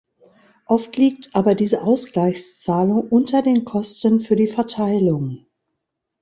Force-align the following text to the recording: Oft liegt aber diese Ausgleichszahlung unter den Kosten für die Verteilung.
Oft 0.65 0.97
liegt 0.97 1.35
aber 1.35 1.53
diese 1.53 1.83
Ausgleichszahlung 1.83 3.07
unter 3.07 3.43
den 3.43 3.65
Kosten 3.65 4.19
für 4.19 4.35
die 4.35 4.47
Verteilung. 4.47 5.45